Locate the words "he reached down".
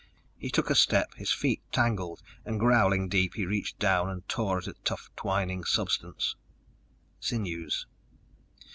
3.35-4.09